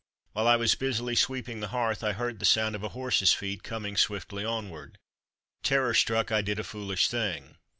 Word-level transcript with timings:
While 0.33 0.47
I 0.47 0.55
was 0.55 0.73
busily 0.73 1.13
sweeping 1.15 1.59
the 1.59 1.67
hearth, 1.67 2.03
I 2.03 2.13
heard 2.13 2.39
the 2.39 2.45
sound 2.47 2.73
of 2.73 2.81
a 2.81 2.89
horse's 2.89 3.33
feet 3.33 3.61
coming 3.61 3.95
swiftly 3.95 4.43
onward. 4.43 4.97
Terror 5.61 5.93
struck, 5.93 6.31
I 6.31 6.41
did 6.41 6.57
a 6.59 6.63
foolish 6.63 7.07
thing. 7.07 7.57